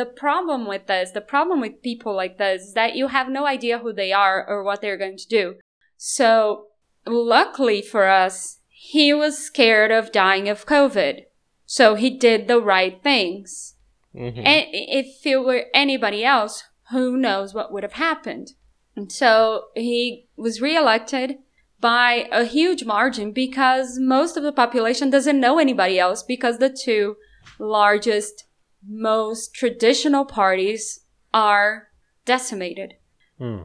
[0.00, 3.44] the problem with this, the problem with people like this is that you have no
[3.56, 5.44] idea who they are or what they're going to do.
[5.98, 6.68] So,
[7.06, 11.26] luckily for us, he was scared of dying of COVID.
[11.66, 13.76] So he did the right things.
[14.14, 14.44] Mhm.
[14.52, 18.48] And if it were anybody else, who knows what would have happened?
[18.96, 21.38] And so he was reelected
[21.82, 26.70] by a huge margin because most of the population doesn't know anybody else because the
[26.70, 27.16] two
[27.58, 28.44] largest,
[28.88, 31.00] most traditional parties
[31.34, 31.88] are
[32.24, 32.94] decimated.
[33.36, 33.62] Hmm.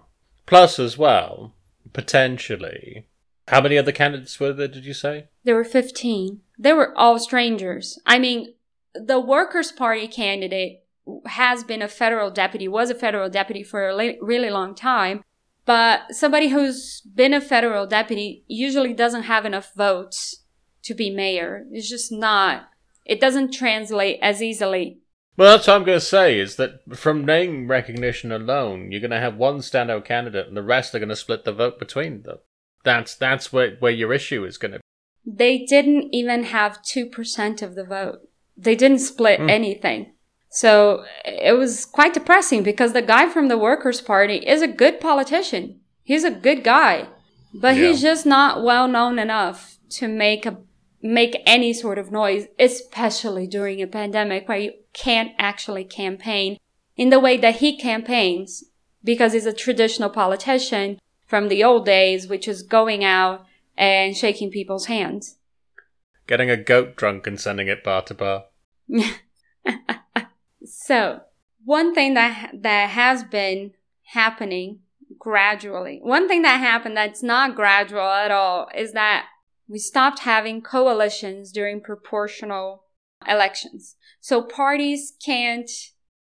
[0.47, 1.53] Plus, as well,
[1.93, 3.07] potentially,
[3.49, 4.67] how many other candidates were there?
[4.67, 5.27] Did you say?
[5.43, 6.41] There were 15.
[6.57, 7.99] They were all strangers.
[8.05, 8.55] I mean,
[8.95, 10.83] the Workers' Party candidate
[11.27, 15.23] has been a federal deputy, was a federal deputy for a really long time.
[15.67, 20.43] But somebody who's been a federal deputy usually doesn't have enough votes
[20.83, 21.65] to be mayor.
[21.71, 22.69] It's just not,
[23.05, 25.01] it doesn't translate as easily.
[25.35, 29.11] Well, that's what I'm going to say is that from name recognition alone, you're going
[29.11, 32.23] to have one standout candidate, and the rest are going to split the vote between
[32.23, 32.37] them.
[32.83, 34.77] That's that's where where your issue is going to.
[34.77, 34.83] be.
[35.25, 38.19] They didn't even have 2% of the vote.
[38.55, 39.49] They didn't split Hmm.
[39.49, 40.13] anything.
[40.49, 44.99] So it was quite depressing because the guy from the Workers' Party is a good
[44.99, 45.81] politician.
[46.03, 47.07] He's a good guy,
[47.53, 50.57] but he's just not well known enough to make a
[51.01, 56.57] make any sort of noise, especially during a pandemic where you can't actually campaign
[56.95, 58.63] in the way that he campaigns
[59.03, 63.45] because he's a traditional politician from the old days, which is going out
[63.77, 65.35] and shaking people's hands.
[66.25, 68.45] Getting a goat drunk and sending it bar to bar.
[70.67, 71.21] So,
[71.63, 73.71] one thing that that has been
[74.07, 74.79] happening
[75.17, 75.99] gradually.
[76.01, 79.27] One thing that happened that's not gradual at all is that
[79.67, 82.83] we stopped having coalitions during proportional
[83.27, 83.95] elections.
[84.21, 85.69] So parties can't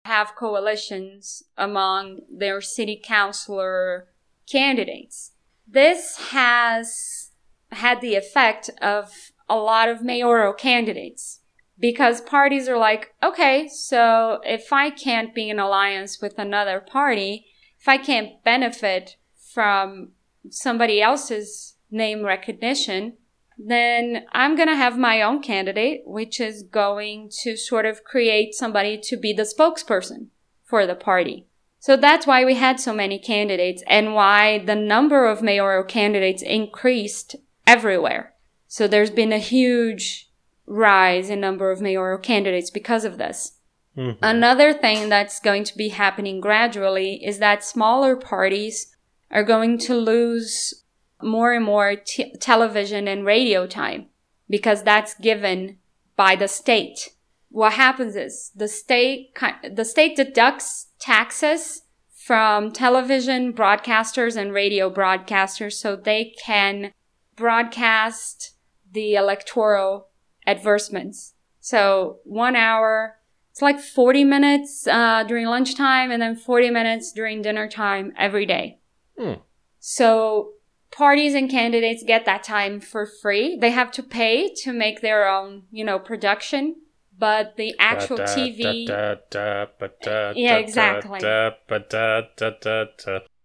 [0.05, 4.07] have coalitions among their city councilor
[4.49, 5.31] candidates.
[5.67, 7.31] This has
[7.71, 11.41] had the effect of a lot of mayoral candidates
[11.79, 17.45] because parties are like, okay, so if I can't be in alliance with another party,
[17.79, 19.15] if I can't benefit
[19.53, 20.09] from
[20.49, 23.13] somebody else's name recognition,
[23.57, 28.53] then I'm going to have my own candidate, which is going to sort of create
[28.53, 30.27] somebody to be the spokesperson
[30.63, 31.47] for the party.
[31.79, 36.41] So that's why we had so many candidates and why the number of mayoral candidates
[36.41, 38.33] increased everywhere.
[38.67, 40.28] So there's been a huge
[40.69, 43.57] rise in number of mayoral candidates because of this.
[43.97, 44.17] Mhm.
[44.21, 48.95] Another thing that's going to be happening gradually is that smaller parties
[49.31, 50.85] are going to lose
[51.21, 54.07] more and more t- television and radio time
[54.49, 55.77] because that's given
[56.15, 57.09] by the state.
[57.49, 59.35] What happens is the state
[59.69, 61.81] the state deducts taxes
[62.13, 66.93] from television broadcasters and radio broadcasters so they can
[67.35, 68.53] broadcast
[68.91, 70.08] the electoral
[70.49, 71.33] advertisements.
[71.59, 73.17] So one hour,
[73.51, 78.45] it's like 40 minutes uh, during lunchtime and then 40 minutes during dinner time every
[78.45, 78.79] day.
[79.17, 79.33] Hmm.
[79.79, 80.53] So
[80.91, 83.57] parties and candidates get that time for free.
[83.57, 86.75] They have to pay to make their own, you know, production,
[87.17, 88.87] but the actual Da, da, TV.
[88.87, 91.19] da, da, ba, da, Yeah, exactly.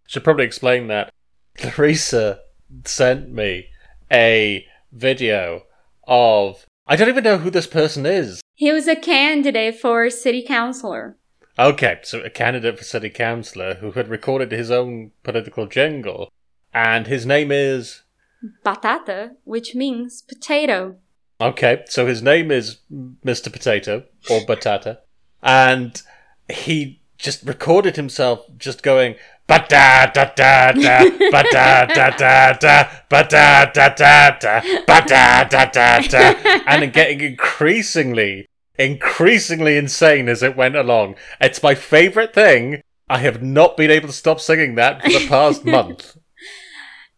[0.07, 1.13] Should probably explain that.
[1.63, 2.39] Larissa
[2.85, 3.67] sent me
[4.11, 5.63] a video
[6.07, 6.65] of.
[6.87, 8.41] I don't even know who this person is.
[8.53, 11.17] He was a candidate for city councilor.
[11.57, 16.31] Okay, so a candidate for city councillor who had recorded his own political jingle,
[16.73, 18.03] and his name is.
[18.63, 20.97] Batata, which means potato.
[21.41, 23.51] Okay, so his name is Mr.
[23.51, 24.99] Potato, or Batata,
[25.41, 26.01] and
[26.49, 29.15] he just recorded himself just going,
[29.47, 35.65] ba da da da da da da da da da da da da da da
[35.65, 41.15] da da and getting increasingly increasingly insane as it went along.
[41.39, 42.81] It's my favourite thing.
[43.07, 46.17] I have not been able to stop singing that for the past month.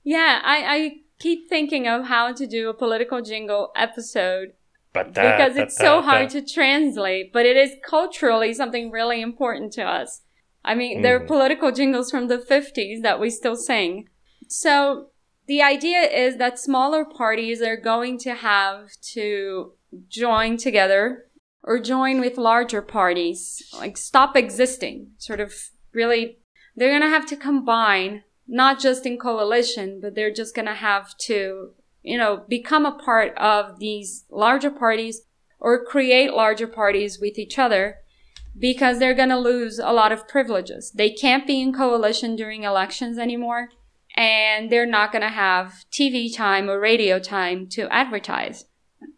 [0.03, 4.49] Yeah, I, I keep thinking of how to do a political jingle episode
[4.93, 10.21] because it's so hard to translate, but it is culturally something really important to us.
[10.67, 11.33] I mean, there are Mm.
[11.35, 14.09] political jingles from the 50s that we still sing.
[14.47, 15.09] So
[15.47, 19.73] the idea is that smaller parties are going to have to
[20.09, 21.29] join together
[21.63, 23.39] or join with larger parties,
[23.73, 25.53] like stop existing, sort of
[25.93, 26.39] really,
[26.75, 30.73] they're going to have to combine, not just in coalition, but they're just going to
[30.73, 31.71] have to,
[32.03, 35.21] you know, become a part of these larger parties
[35.59, 37.97] or create larger parties with each other
[38.59, 40.91] because they're going to lose a lot of privileges.
[40.91, 43.69] They can't be in coalition during elections anymore,
[44.15, 48.65] and they're not going to have TV time or radio time to advertise.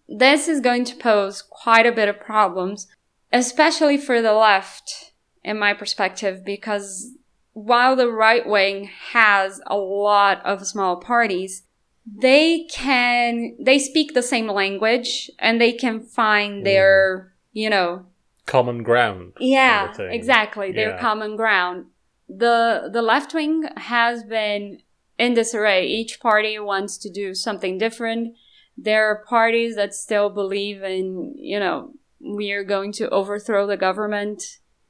[0.08, 2.88] This is going to pose quite a bit of problems,
[3.32, 5.14] especially for the left,
[5.44, 7.14] in my perspective, because
[7.54, 11.64] while the right wing has a lot of small parties,
[12.06, 16.64] they can, they speak the same language and they can find mm.
[16.64, 18.06] their, you know,
[18.50, 19.34] Common ground.
[19.40, 20.72] yeah, kind of exactly.
[20.72, 21.00] Their Yeah.
[21.00, 21.86] common ground.
[22.28, 24.82] The the left wing has been
[25.18, 25.86] in disarray.
[25.86, 28.36] Each party wants to do something different.
[28.78, 33.78] There are parties that still believe in, you know, we are going to overthrow the
[33.78, 34.42] government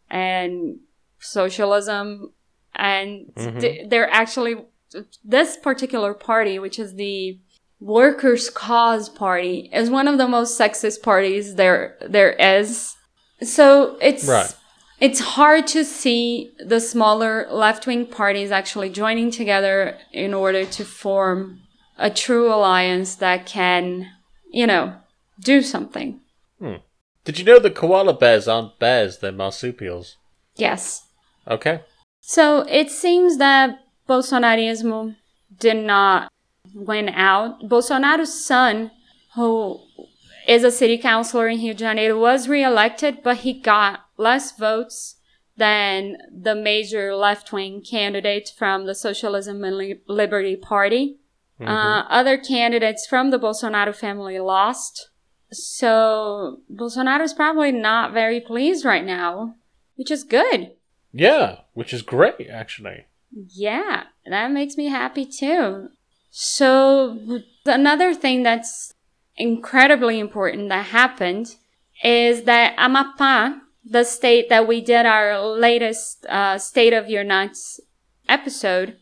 [0.10, 0.80] and
[1.20, 2.32] socialism.
[2.76, 3.60] And Mhm.
[3.62, 4.56] th- they're actually,
[5.24, 7.40] this particular party, which is the
[7.80, 12.96] Workers' Cause Party, is one of the most sexist parties there there is.
[13.42, 14.54] So it's Right.
[15.00, 20.84] it's hard to see the smaller left wing parties actually joining together in order to
[20.84, 21.62] form
[21.98, 24.08] a true alliance that can,
[24.52, 24.94] you know,
[25.40, 26.20] do something.
[26.60, 26.76] Hmm.
[27.24, 30.18] Did you know that koala bears aren't bears, they're marsupials?
[30.56, 31.08] Yes.
[31.48, 31.82] Okay.
[32.22, 35.16] So it seems that Bolsonarismo
[35.58, 36.32] did not
[36.74, 37.62] win out.
[37.68, 38.92] Bolsonaro's son,
[39.36, 39.80] who
[40.50, 45.18] is a city councilor in Rio de Janeiro, was reelected, but he got less votes
[45.56, 51.18] than the major left wing candidate from the Socialism and Li- Liberty Party.
[51.62, 55.10] Uh, other candidates from the Bolsonaro family lost.
[55.52, 59.56] So Bolsonaro's probably not very pleased right now,
[59.98, 60.72] which is good.
[61.12, 63.06] Yeah, which is great, actually.
[63.32, 65.90] Yeah, that makes me happy too.
[66.32, 68.94] So, another thing that's
[69.40, 71.56] incredibly important that happened
[72.04, 77.80] is that Amapá, the state that we did our latest uh, State of Your Nuts
[78.28, 78.98] episode,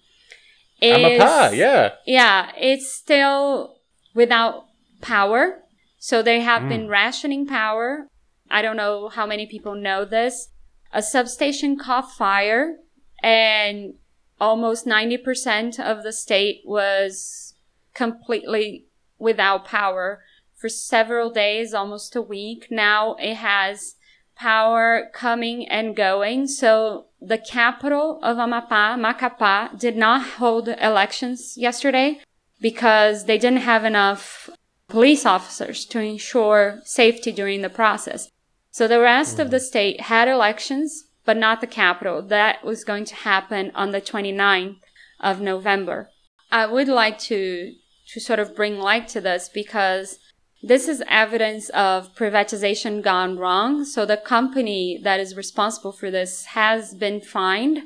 [0.81, 0.97] is.
[0.97, 1.93] Amapá, yeah.
[2.05, 3.77] Yeah, it's still
[4.13, 4.65] without
[5.01, 5.63] power.
[5.99, 8.07] So they have been rationing power.
[8.49, 10.49] I don't know how many people know this.
[10.93, 12.77] A substation caught fire
[13.21, 13.95] and
[14.39, 17.55] almost 90% of the state was
[17.93, 18.85] completely
[19.19, 20.21] without power
[20.57, 22.67] for several days, almost a week.
[22.69, 23.95] Now it has
[24.35, 26.47] power coming and going.
[26.47, 32.21] So the capital of Amapá, Macapá, did not hold elections yesterday
[32.59, 34.49] because they didn't have enough
[34.87, 38.29] police officers to ensure safety during the process.
[38.71, 39.61] So the rest of the mm.
[39.61, 42.21] state had elections, but not the capital.
[42.21, 44.77] That was going to happen on the 29th
[45.19, 46.09] of November.
[46.51, 47.73] I would like to
[48.09, 50.19] to sort of bring light to this because
[50.61, 53.85] this is evidence of privatization gone wrong.
[53.85, 57.79] So the company that is responsible for this has been fined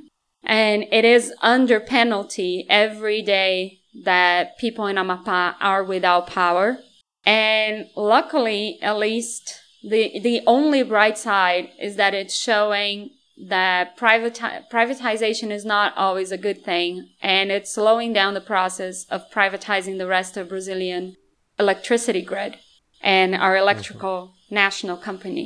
[0.44, 6.80] and it is under penalty every day that people in Amapá are without power.
[7.26, 13.12] And luckily, at least the, the only bright side is that it's showing
[13.48, 19.06] that privati- privatization is not always a good thing and it's slowing down the process
[19.06, 21.16] of privatizing the rest of Brazilian
[21.62, 22.58] electricity grid
[23.02, 25.46] and our electrical national company.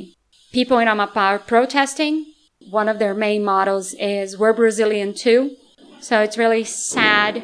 [0.52, 2.14] People in Amapá are protesting.
[2.70, 5.54] One of their main models is We're Brazilian too.
[6.00, 7.42] So it's really sad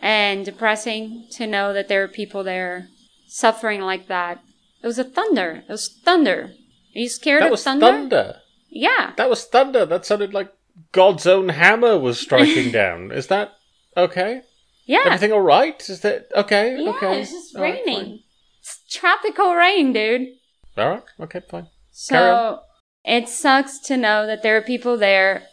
[0.00, 2.88] and depressing to know that there are people there
[3.28, 4.40] suffering like that.
[4.82, 5.62] It was a thunder.
[5.68, 6.52] It was thunder.
[6.94, 7.86] Are you scared That of was thunder?
[7.86, 8.36] thunder.
[8.68, 9.12] Yeah.
[9.16, 9.86] That was thunder.
[9.86, 10.52] That sounded like
[10.92, 13.12] God's own hammer was striking down.
[13.12, 13.52] Is that
[13.96, 14.42] okay?
[14.84, 15.02] Yeah.
[15.06, 15.88] Everything all right?
[15.88, 16.76] Is that okay?
[16.78, 17.20] yeah, okay.
[17.20, 18.20] it's just All right, raining.
[18.60, 20.28] it's tropical rain, dude.
[20.76, 21.02] All right.
[21.20, 21.40] Okay.
[21.48, 21.68] Fine.
[21.90, 22.60] So
[23.04, 25.44] it sucks to know that there are people there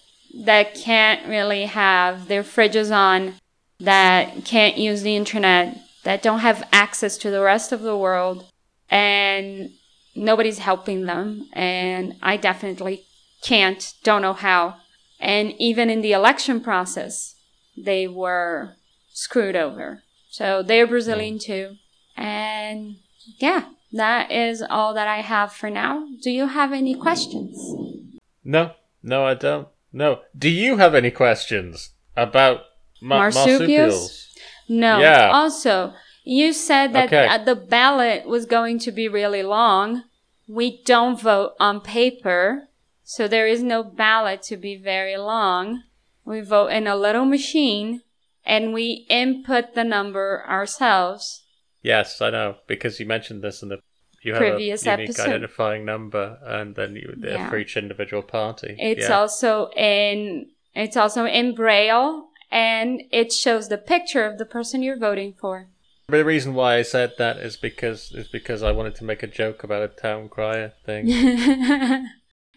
[0.46, 3.36] that can't really have their fridges on,
[3.80, 8.46] that can't use the internet, that don't have access to the rest of the world,
[8.90, 9.72] and
[10.16, 11.48] nobody's helping them.
[11.54, 13.04] And I definitely
[13.42, 14.76] can't, don't know how.
[15.20, 17.36] And even in the election process,
[17.76, 18.76] they were
[19.20, 20.02] screwed over.
[20.30, 21.76] So they're Brazilian too.
[22.16, 22.98] And
[23.38, 26.08] yeah, that is all that I have for now.
[26.22, 27.58] Do you have any questions?
[28.44, 28.72] No.
[29.04, 29.68] No, I don't.
[29.92, 30.22] No.
[30.38, 32.62] Do you have any questions about
[33.02, 33.58] ma- Marsupials?
[33.60, 34.28] marsupials?
[34.68, 35.00] No.
[35.00, 35.32] Yeah.
[35.34, 35.94] Also,
[36.24, 37.28] you said that Okay.
[37.28, 40.04] uh, the ballot was going to be really long.
[40.48, 42.68] We don't vote on paper,
[43.04, 45.84] so there is no ballot to be very long.
[46.26, 48.02] We vote in a little machine
[48.46, 51.44] and we input the number ourselves.
[51.82, 53.80] Yes, I know because you mentioned this in the
[54.22, 55.28] you have Previous a unique episode.
[55.28, 57.50] identifying number, and then you Yeah.
[57.50, 58.76] for each individual party.
[58.78, 59.18] It's yeah.
[59.18, 64.98] also in it's also in braille and it shows the picture of the person you're
[64.98, 65.68] voting for.
[66.08, 69.28] The reason why I said that is because is because I wanted to make a
[69.28, 71.06] joke about a town crier thing.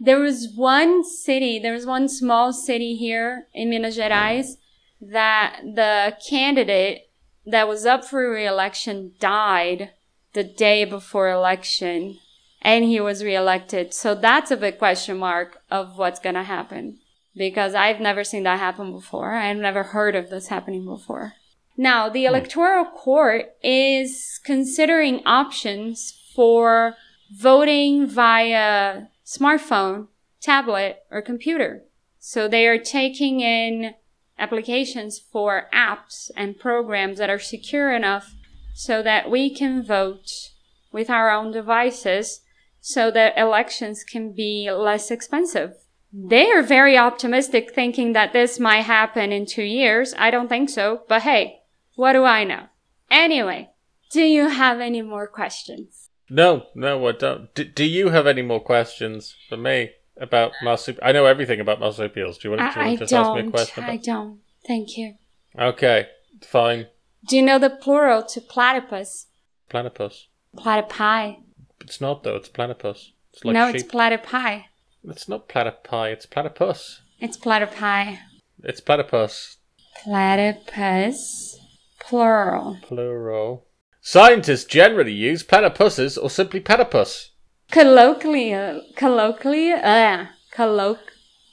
[0.01, 4.57] there was one city, there was one small city here in Minas Gerais
[5.03, 7.09] that the candidate
[7.44, 9.90] that was up for re-election died
[10.32, 12.18] the day before election
[12.62, 13.92] and he was reelected.
[13.92, 17.00] So that's a big question mark of what's going to happen
[17.34, 19.34] because I've never seen that happen before.
[19.34, 21.34] I've never heard of this happening before.
[21.76, 22.28] Now, the hmm.
[22.28, 26.94] electoral court is considering options for
[27.34, 30.09] voting via smartphone,
[30.40, 31.82] tablet, or computer.
[32.18, 33.94] So they are taking in
[34.43, 38.34] applications for apps and programs that are secure enough
[38.74, 40.51] so that we can vote
[40.90, 42.40] with our own devices
[42.80, 45.74] so that elections can be less expensive.
[46.12, 50.12] They are very optimistic thinking that this might happen in two years.
[50.18, 51.61] I don't think so, but hey,
[51.95, 52.66] what do I know?
[53.11, 53.70] Anyway,
[54.11, 56.11] do you have any more questions?
[56.28, 57.55] no, no, I don't.
[57.55, 59.90] D- do you have any more questions for me
[60.23, 61.01] about marsupials?
[61.03, 62.39] I know everything about marsupials.
[62.39, 63.85] Do you want, do you want to just ask me a question?
[63.85, 64.41] I don't.
[64.66, 65.16] Thank you.
[65.59, 66.07] okay,
[66.41, 66.87] fine.
[67.29, 69.27] Do you know the plural to platypus?
[69.68, 70.29] Platypus.
[70.57, 71.39] Platypi.
[71.81, 72.37] It's not though.
[72.37, 73.12] It's platypus.
[73.33, 73.83] It's like no, sheep.
[73.83, 74.64] it's platypi.
[75.05, 76.12] It's not platypi.
[76.12, 77.01] It's platypus.
[77.18, 78.18] It's platypi.
[78.62, 79.57] It's platypus.
[80.05, 81.59] Platypus.
[81.99, 82.79] Plural.
[82.83, 83.66] Plural.
[84.01, 87.31] Scientists generally use platypuses or simply platypus.
[87.73, 88.53] Colloquially,
[88.97, 90.99] colloquially, uh, colloq,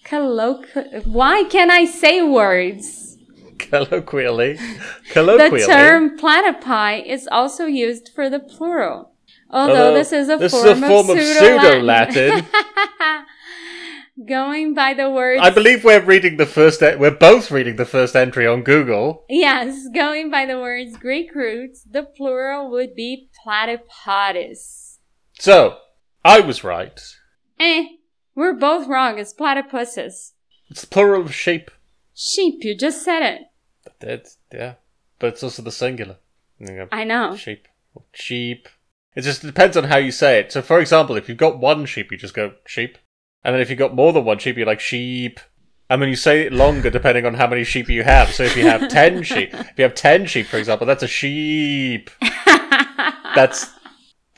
[0.06, 1.06] colloq.
[1.08, 3.18] Why can't I say words?
[3.58, 4.60] Colloquially.
[5.14, 5.62] Colloquially.
[5.62, 9.14] The term platypi is also used for the plural.
[9.50, 12.44] Although Although this is a this is form, a form of of pseudo-Latin.
[12.44, 13.26] pseudo-Latin.
[14.28, 16.82] Going by the words, I believe we're reading the first.
[16.82, 19.24] E- we're both reading the first entry on Google.
[19.30, 25.00] yes, going by the words Greek roots, the plural would be platypodus.
[25.40, 25.78] So
[26.24, 27.00] I was right.
[27.60, 27.86] Eh,
[28.36, 29.18] we're both wrong.
[29.18, 30.32] It's platypuses.
[30.70, 31.72] It's the plural of sheep.
[32.14, 33.42] Sheep, you just said it.
[34.02, 34.76] It's, yeah,
[35.20, 36.18] but it's also the singular.
[36.92, 37.36] I know.
[37.36, 37.68] Sheep.
[38.14, 38.68] Sheep.
[39.16, 40.52] It just depends on how you say it.
[40.52, 42.98] So, for example, if you've got one sheep, you just go sheep.
[43.44, 45.40] And then if you've got more than one sheep, you're like sheep.
[45.90, 48.32] And then you say it longer depending on how many sheep you have.
[48.32, 51.08] So if you have 10 sheep, if you have 10 sheep, for example, that's a
[51.08, 52.12] sheep.
[53.36, 53.72] That's,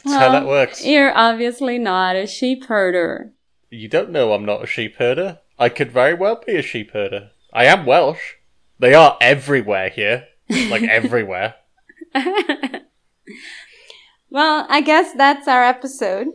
[0.04, 0.86] that's how that works.
[0.86, 3.32] You're obviously not a sheep herder.
[3.70, 5.40] You don't know I'm not a sheep herder.
[5.58, 7.32] I could very well be a sheep herder.
[7.54, 8.34] I am Welsh.
[8.80, 10.28] They are everywhere here.
[10.50, 11.56] Like everywhere.
[14.30, 16.28] well, I guess that's our episode.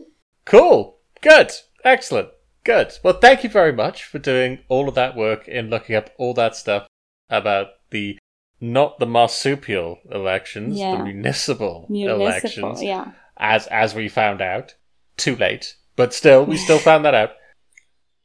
[0.45, 0.97] Cool.
[1.21, 1.51] Good.
[1.83, 2.29] Excellent.
[2.63, 2.93] Good.
[3.03, 6.33] Well, thank you very much for doing all of that work in looking up all
[6.35, 6.87] that stuff
[7.29, 8.17] about the
[8.59, 10.97] not the marsupial elections, Yeah.
[10.97, 13.11] the municipal, Municipal, elections, yeah.
[13.39, 14.75] As as we found out.
[15.17, 17.31] Too late, but still, we still found that out.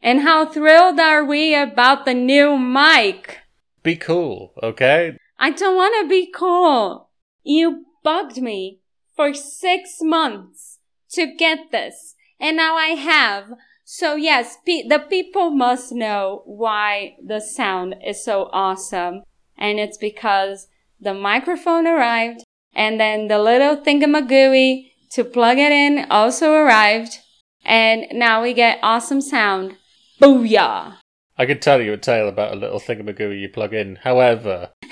[0.04, 3.38] And how thrilled are we about the new mic?
[3.84, 5.16] Be cool, okay?
[5.38, 7.08] I don't want to be cool.
[7.44, 8.80] You bugged me
[9.14, 13.52] for six months to get this, and now I have.
[13.84, 19.22] So yes, pe- the people must know why the sound is so awesome,
[19.56, 20.66] and it's because
[21.00, 22.42] the microphone arrived
[22.74, 27.18] And then the little thingamagooey to plug it in also arrived.
[27.64, 29.76] And now we get awesome sound.
[30.20, 30.96] Booyah!
[31.38, 33.96] I could tell you a tale about a little thingamagoo you plug in.
[33.96, 34.70] However,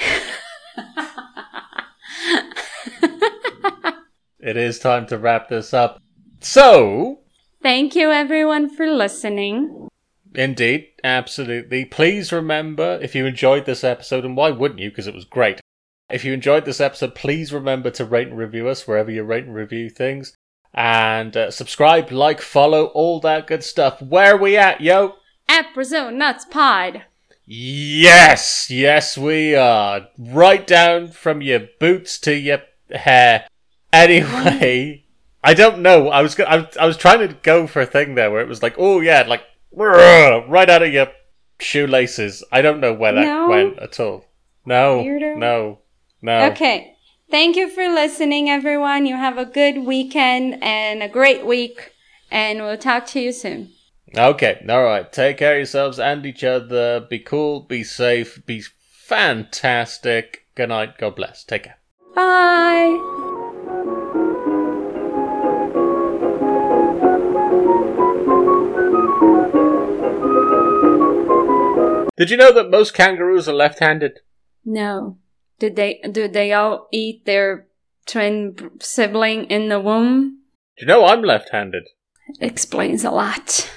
[4.39, 6.01] it is time to wrap this up.
[6.41, 7.21] So,
[7.63, 9.89] Thank you everyone for listening.
[10.35, 11.85] Indeed, absolutely.
[11.85, 14.91] Please remember if you enjoyed this episode, and why wouldn't you?
[14.91, 15.61] Because it was great.
[16.13, 19.45] If you enjoyed this episode, please remember to rate and review us wherever you rate
[19.45, 20.37] and review things.
[20.75, 24.01] And uh, subscribe, like, follow, all that good stuff.
[24.03, 25.15] Where are we at, yo?
[25.49, 27.03] At Brazil Nuts Pod.
[27.45, 30.07] Yes, yes, we are.
[30.17, 33.47] Right down from your boots to your hair.
[33.93, 35.05] Anyway,
[35.45, 36.09] I don't know.
[36.11, 38.41] I was, go- I was I was trying to go for a thing there where
[38.41, 39.43] it was like, oh yeah, like
[39.73, 41.09] right out of your
[41.59, 42.45] shoelaces.
[42.53, 43.49] I don't know where that No.
[43.49, 44.27] went at all.
[44.65, 45.37] No, Weirdo.
[45.39, 45.80] no,
[46.23, 46.51] no.
[46.51, 46.97] Okay.
[47.31, 49.07] Thank you for listening, everyone.
[49.07, 51.93] You have a good weekend and a great week.
[52.31, 53.71] And we'll talk to you soon.
[54.17, 55.13] Okay, all right.
[55.13, 57.01] Take care of yourselves and each other.
[57.01, 57.61] Be cool.
[57.61, 58.45] Be safe.
[58.47, 60.47] Be fantastic.
[60.57, 60.99] Good night.
[60.99, 61.45] God bless.
[61.45, 61.79] Take care.
[62.15, 62.99] Bye.
[72.17, 74.21] Did you know that most kangaroos are left-handed?
[74.65, 75.17] No.
[75.61, 77.67] Did they do they all eat their
[78.07, 80.39] twin sibling in the womb?
[80.79, 81.87] Do you know I'm left-handed?
[82.41, 83.71] Explains a lot.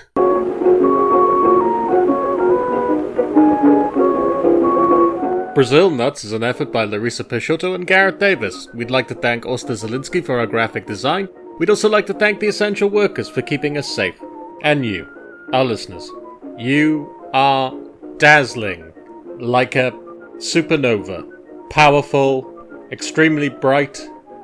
[5.53, 8.69] Brazil Nuts is an effort by Larissa Peixoto and Garrett Davis.
[8.73, 11.27] We'd like to thank Osta Zielinski for our graphic design.
[11.59, 14.15] We'd also like to thank the essential workers for keeping us safe.
[14.63, 15.05] And you,
[15.51, 16.09] our listeners.
[16.57, 17.77] You are
[18.17, 18.93] dazzling,
[19.38, 19.91] like a
[20.38, 21.32] supernova.
[21.74, 23.99] Powerful, extremely bright,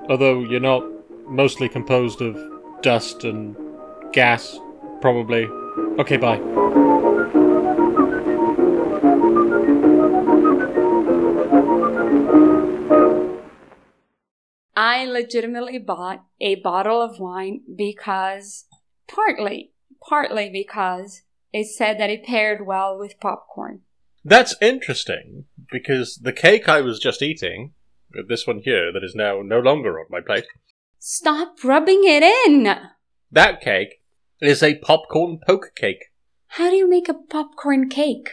[0.09, 0.83] although you're not
[1.27, 2.35] mostly composed of
[2.81, 3.55] dust and
[4.11, 4.57] gas,
[4.99, 5.45] probably.
[5.99, 6.39] Okay, bye.
[14.75, 18.65] I legitimately bought a bottle of wine because
[19.07, 21.21] partly, partly because
[21.53, 23.81] it said that it paired well with popcorn.
[24.25, 27.73] That's interesting because the cake I was just eating,
[28.27, 30.45] this one here that is now no longer on my plate,
[30.99, 32.75] Stop rubbing it in!
[33.31, 34.01] that cake
[34.41, 36.05] is a popcorn poke cake.
[36.53, 38.29] How do you make a popcorn cake?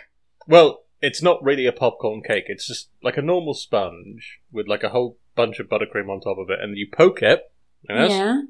[0.49, 2.45] Well, it's not really a popcorn cake.
[2.47, 6.39] It's just like a normal sponge with like a whole bunch of buttercream on top
[6.39, 7.43] of it, and you poke it.
[7.89, 8.11] Yes?
[8.11, 8.41] Yeah.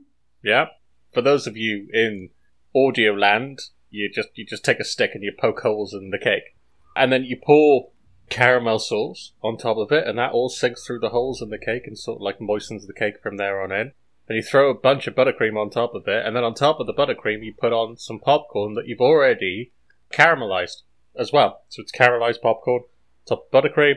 [0.43, 0.67] Yeah.
[1.13, 2.31] For those of you in
[2.75, 3.59] audio land,
[3.91, 6.57] you just you just take a stick and you poke holes in the cake,
[6.95, 7.91] and then you pour
[8.29, 11.59] caramel sauce on top of it, and that all sinks through the holes in the
[11.59, 13.93] cake and sort of like moistens the cake from there on in.
[14.27, 16.81] Then you throw a bunch of buttercream on top of it, and then on top
[16.81, 19.73] of the buttercream you put on some popcorn that you've already
[20.13, 20.83] caramelized
[21.17, 21.63] as well.
[21.69, 22.83] So it's caramelized popcorn,
[23.27, 23.95] top buttercream,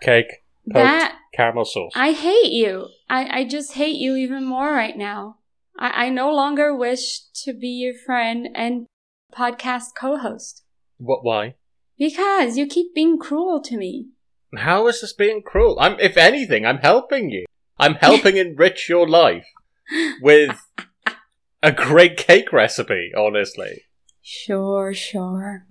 [0.00, 1.92] cake, poked That caramel sauce.
[1.96, 2.88] I hate you.
[3.08, 5.38] I, I just hate you even more right now.
[5.78, 8.86] I, I no longer wish to be your friend and
[9.36, 10.62] podcast co host.
[10.98, 11.24] what?
[11.24, 11.54] Why?
[11.98, 14.06] Because you keep being cruel to me.
[14.56, 15.78] How is this being cruel?
[15.80, 17.46] I'm, if anything, I'm helping you.
[17.78, 19.46] I'm helping enrich your life
[20.20, 20.58] with
[21.62, 23.12] a great cake recipe.
[23.16, 23.82] Honestly,
[24.22, 25.66] Sure, sure.